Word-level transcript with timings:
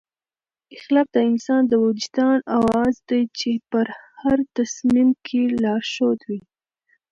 اخلاق 0.77 1.07
د 1.15 1.17
انسان 1.29 1.61
د 1.67 1.73
وجدان 1.85 2.37
اواز 2.57 2.93
دی 3.09 3.21
چې 3.39 3.51
په 3.69 3.79
هر 4.21 4.37
تصمیم 4.57 5.09
کې 5.25 5.41
لارښود 5.63 6.19
وي. 6.27 6.41